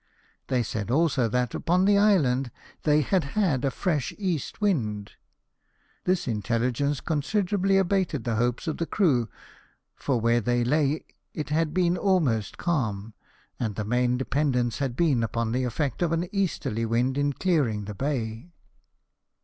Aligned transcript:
They 0.47 0.63
said 0.63 0.89
also, 0.89 1.27
that 1.29 1.53
upon 1.53 1.85
the 1.85 1.95
island 1.99 2.49
they 2.85 3.01
had 3.01 3.23
had 3.37 3.63
a 3.63 3.69
fresh 3.69 4.15
east 4.17 4.59
wind. 4.59 5.11
This 6.05 6.27
intelligence 6.27 7.01
considerably 7.01 7.77
abated 7.77 8.23
the 8.23 8.37
hopes 8.37 8.67
of 8.67 8.77
the 8.77 8.87
crew, 8.87 9.29
for 9.95 10.19
where 10.19 10.41
they 10.41 10.63
lay 10.63 11.05
it 11.35 11.49
had 11.49 11.71
been 11.71 11.97
almost 11.97 12.57
calm, 12.57 13.13
and 13.59 13.75
their 13.75 13.85
main 13.85 14.17
dependence 14.17 14.79
had 14.79 14.95
been 14.95 15.21
upon 15.21 15.51
the 15.51 15.65
effect 15.65 16.01
of 16.01 16.11
an 16.11 16.27
easterly 16.33 16.83
wind 16.83 17.15
in 17.15 17.31
clearing 17.33 17.85
the 17.85 17.93
bay. 17.93 18.49